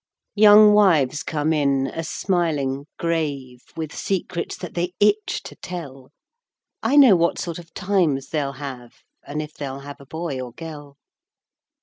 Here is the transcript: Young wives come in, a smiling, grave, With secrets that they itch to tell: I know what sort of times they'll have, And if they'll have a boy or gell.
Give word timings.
Young 0.33 0.73
wives 0.73 1.21
come 1.21 1.53
in, 1.53 1.85
a 1.85 2.03
smiling, 2.03 2.87
grave, 2.97 3.61
With 3.77 3.95
secrets 3.95 4.57
that 4.57 4.73
they 4.73 4.93
itch 4.99 5.43
to 5.43 5.55
tell: 5.57 6.09
I 6.81 6.95
know 6.95 7.15
what 7.15 7.37
sort 7.37 7.59
of 7.59 7.71
times 7.75 8.29
they'll 8.29 8.53
have, 8.53 9.03
And 9.27 9.43
if 9.43 9.53
they'll 9.53 9.81
have 9.81 9.99
a 10.01 10.07
boy 10.07 10.41
or 10.41 10.53
gell. 10.57 10.97